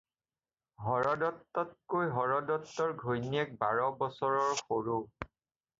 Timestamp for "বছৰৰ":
4.03-4.65